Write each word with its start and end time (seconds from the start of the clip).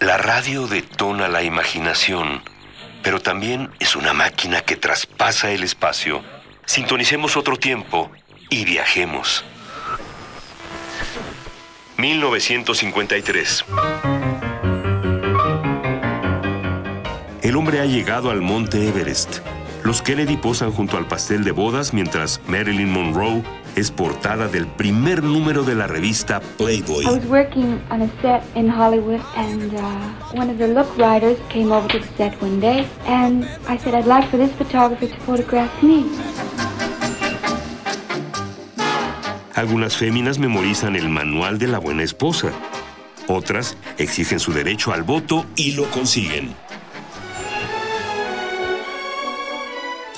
La 0.00 0.16
radio 0.16 0.68
detona 0.68 1.26
la 1.26 1.42
imaginación, 1.42 2.44
pero 3.02 3.20
también 3.20 3.70
es 3.80 3.96
una 3.96 4.12
máquina 4.12 4.60
que 4.60 4.76
traspasa 4.76 5.50
el 5.50 5.64
espacio. 5.64 6.22
Sintonicemos 6.66 7.36
otro 7.36 7.56
tiempo 7.56 8.12
y 8.48 8.64
viajemos. 8.64 9.44
1953. 11.96 13.64
El 17.42 17.56
hombre 17.56 17.80
ha 17.80 17.84
llegado 17.84 18.30
al 18.30 18.40
monte 18.40 18.86
Everest. 18.86 19.40
Los 19.84 20.02
Kennedy 20.02 20.36
posan 20.36 20.72
junto 20.72 20.96
al 20.96 21.06
pastel 21.06 21.44
de 21.44 21.52
bodas 21.52 21.94
mientras 21.94 22.40
Marilyn 22.46 22.90
Monroe 22.90 23.42
es 23.76 23.90
portada 23.90 24.48
del 24.48 24.66
primer 24.66 25.22
número 25.22 25.62
de 25.62 25.74
la 25.74 25.86
revista 25.86 26.40
Playboy. 26.56 27.04
I 27.04 27.10
was 27.10 27.26
working 27.26 27.80
on 27.90 28.02
a 28.02 28.08
set 28.20 28.42
in 28.56 28.68
Hollywood 28.68 29.20
and 29.36 29.72
uh, 29.74 30.36
one 30.36 30.50
of 30.50 30.58
the 30.58 30.68
look 30.68 30.88
writers 30.98 31.38
came 31.48 31.72
over 31.72 31.88
to 31.88 31.98
the 32.00 32.16
set 32.16 32.34
one 32.42 32.60
day 32.60 32.86
and 33.06 33.44
I 33.68 33.78
said 33.78 33.94
I'd 33.94 34.06
like 34.06 34.28
for 34.30 34.36
this 34.36 34.52
photographer 34.52 35.06
to 35.06 35.20
photograph 35.20 35.70
me. 35.82 36.04
Algunas 39.54 39.96
féminas 39.96 40.38
memorizan 40.38 40.96
el 40.96 41.08
manual 41.08 41.58
de 41.58 41.68
la 41.68 41.78
buena 41.78 42.02
esposa. 42.02 42.52
Otras 43.26 43.76
exigen 43.98 44.40
su 44.40 44.52
derecho 44.52 44.92
al 44.92 45.02
voto 45.02 45.46
y 45.56 45.72
lo 45.72 45.84
consiguen. 45.90 46.54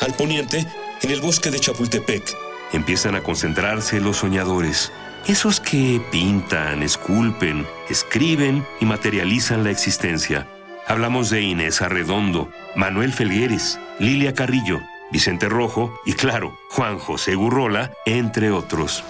Al 0.00 0.14
poniente, 0.14 0.66
en 1.02 1.10
el 1.10 1.20
bosque 1.20 1.50
de 1.50 1.60
Chapultepec, 1.60 2.34
empiezan 2.72 3.14
a 3.16 3.22
concentrarse 3.22 4.00
los 4.00 4.18
soñadores. 4.18 4.92
Esos 5.26 5.60
que 5.60 6.00
pintan, 6.10 6.82
esculpen, 6.82 7.66
escriben 7.90 8.64
y 8.80 8.86
materializan 8.86 9.62
la 9.62 9.70
existencia. 9.70 10.48
Hablamos 10.86 11.28
de 11.28 11.42
Inés 11.42 11.82
Arredondo, 11.82 12.50
Manuel 12.74 13.12
Felgueres, 13.12 13.78
Lilia 13.98 14.32
Carrillo, 14.32 14.80
Vicente 15.12 15.50
Rojo 15.50 16.00
y 16.06 16.14
claro, 16.14 16.58
Juan 16.70 16.98
José 16.98 17.34
Gurrola, 17.34 17.92
entre 18.06 18.50
otros. 18.50 19.04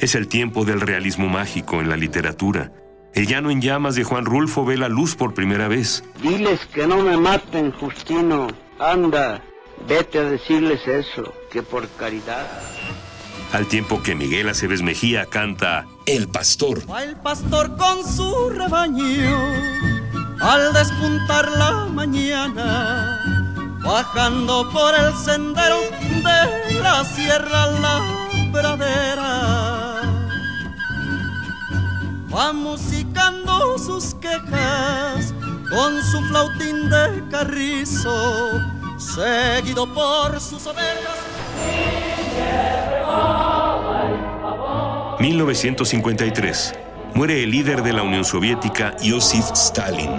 Es 0.00 0.16
el 0.16 0.26
tiempo 0.26 0.64
del 0.64 0.80
realismo 0.80 1.28
mágico 1.28 1.80
en 1.80 1.88
la 1.88 1.96
literatura. 1.96 2.72
El 3.14 3.26
llano 3.26 3.50
en 3.50 3.60
llamas 3.60 3.94
de 3.94 4.04
Juan 4.04 4.24
Rulfo 4.24 4.64
ve 4.64 4.76
la 4.78 4.88
luz 4.88 5.16
por 5.16 5.34
primera 5.34 5.68
vez. 5.68 6.02
Diles 6.22 6.60
que 6.72 6.86
no 6.86 6.98
me 7.02 7.16
maten, 7.16 7.72
Justino. 7.72 8.48
Anda, 8.78 9.42
vete 9.86 10.18
a 10.18 10.22
decirles 10.22 10.86
eso, 10.86 11.32
que 11.50 11.62
por 11.62 11.88
caridad. 11.90 12.46
Al 13.52 13.66
tiempo 13.66 14.02
que 14.02 14.14
Miguel 14.14 14.48
Aceves 14.48 14.82
Mejía 14.82 15.26
canta 15.26 15.86
El 16.06 16.28
Pastor. 16.28 16.90
Va 16.90 17.04
el 17.04 17.16
pastor 17.16 17.76
con 17.76 18.02
su 18.06 18.48
rebaño 18.48 19.82
al 20.40 20.72
despuntar 20.72 21.48
la 21.52 21.86
mañana, 21.86 23.20
bajando 23.84 24.68
por 24.72 24.94
el 24.94 25.14
sendero 25.14 25.80
de 25.90 26.80
la 26.80 27.04
sierra 27.04 27.66
labradera. 27.66 28.21
Musicando 33.12 33.78
sus 33.78 34.14
quejas 34.16 35.34
con 35.70 36.02
su 36.02 36.20
flautín 36.28 36.88
de 36.88 37.22
carrizo, 37.30 38.60
seguido 38.98 39.86
por 39.92 40.40
sus 40.40 40.66
ovejas. 40.66 41.18
1953. 45.18 46.74
Muere 47.14 47.42
el 47.42 47.50
líder 47.50 47.82
de 47.82 47.92
la 47.92 48.02
Unión 48.02 48.24
Soviética, 48.24 48.96
Joseph 49.02 49.52
Stalin. 49.52 50.10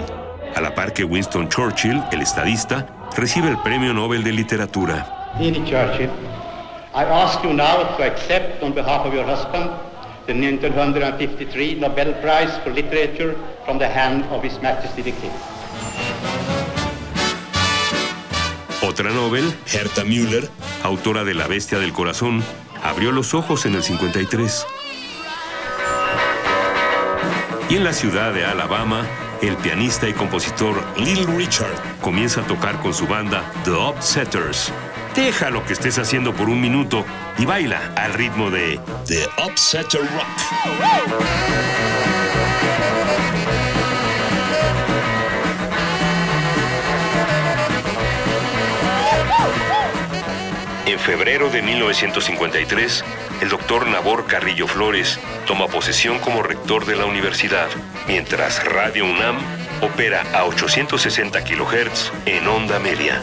A 0.54 0.60
la 0.60 0.74
par 0.74 0.92
que 0.92 1.04
Winston 1.04 1.48
Churchill, 1.48 2.02
el 2.12 2.22
estadista, 2.22 2.86
recibe 3.16 3.48
el 3.48 3.58
Premio 3.58 3.92
Nobel 3.92 4.22
de 4.22 4.32
Literatura. 4.32 5.32
Churchill, 5.38 6.10
I 6.94 7.02
ask 7.02 7.42
you 7.42 7.52
now 7.52 7.96
to 7.96 8.04
accept 8.04 8.62
on 8.62 8.72
behalf 8.72 9.04
of 9.04 9.12
your 9.12 9.24
husband 9.24 9.68
the 10.26 10.32
1953 10.32 11.74
Nobel 11.80 12.14
Prize 12.20 12.56
for 12.62 12.70
Literature 12.70 13.36
from 13.64 13.78
the 13.78 13.88
hand 13.88 14.24
of 14.30 14.42
His 14.42 14.60
Majesty 14.62 15.02
the 15.02 15.12
King. 15.12 15.32
Otra 18.82 19.10
Nobel, 19.10 19.52
Herta 19.66 20.04
Müller, 20.04 20.48
autora 20.82 21.24
de 21.24 21.34
La 21.34 21.46
Bestia 21.46 21.78
del 21.78 21.92
Corazón, 21.92 22.42
abrió 22.82 23.12
los 23.12 23.34
ojos 23.34 23.64
en 23.66 23.74
el 23.74 23.82
53. 23.82 24.66
Y 27.70 27.76
en 27.76 27.84
la 27.84 27.92
ciudad 27.92 28.34
de 28.34 28.44
Alabama, 28.44 29.06
el 29.42 29.56
pianista 29.56 30.08
y 30.08 30.12
compositor 30.12 30.82
Little 30.98 31.34
Richard 31.34 31.74
comienza 32.00 32.42
a 32.42 32.46
tocar 32.46 32.78
con 32.80 32.92
su 32.92 33.06
banda 33.06 33.42
The 33.64 33.72
Upsetters. 33.72 34.70
Deja 35.14 35.48
lo 35.48 35.64
que 35.64 35.74
estés 35.74 35.96
haciendo 35.98 36.34
por 36.34 36.48
un 36.48 36.60
minuto 36.60 37.04
y 37.38 37.46
baila 37.46 37.92
al 37.96 38.14
ritmo 38.14 38.50
de 38.50 38.80
The 39.06 39.28
Upsetter 39.46 40.00
Rock. 40.00 40.26
En 50.86 50.98
febrero 50.98 51.48
de 51.48 51.62
1953, 51.62 53.04
el 53.40 53.48
doctor 53.48 53.86
Nabor 53.86 54.26
Carrillo 54.26 54.66
Flores 54.66 55.20
toma 55.46 55.68
posesión 55.68 56.18
como 56.18 56.42
rector 56.42 56.86
de 56.86 56.96
la 56.96 57.04
universidad, 57.04 57.68
mientras 58.08 58.64
Radio 58.64 59.04
UNAM 59.04 59.38
opera 59.80 60.24
a 60.32 60.44
860 60.44 61.44
kHz 61.44 62.12
en 62.26 62.48
onda 62.48 62.80
media. 62.80 63.22